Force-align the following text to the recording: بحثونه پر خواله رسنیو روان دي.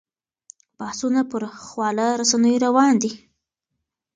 بحثونه 0.77 1.21
پر 1.31 1.41
خواله 1.65 2.07
رسنیو 2.21 2.61
روان 2.65 2.93
دي. 3.01 3.11